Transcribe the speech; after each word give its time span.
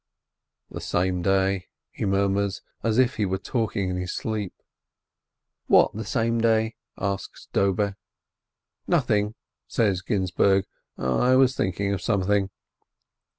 "The 0.71 0.81
same 0.81 1.21
day," 1.21 1.67
he 1.91 2.05
murmurs, 2.05 2.63
as 2.81 2.97
if 2.97 3.17
he 3.17 3.25
were 3.27 3.37
talk 3.37 3.75
ing 3.75 3.91
in 3.91 3.97
his 3.97 4.11
sleep. 4.11 4.51
"What 5.67 5.93
the 5.93 6.03
same 6.03 6.41
day?" 6.41 6.77
asks 6.97 7.47
Dobe. 7.53 7.93
"Nothing," 8.87 9.35
says 9.67 10.01
Ginzburg. 10.01 10.65
"I 10.97 11.35
was 11.35 11.55
thinking 11.55 11.93
of 11.93 12.01
something." 12.01 12.49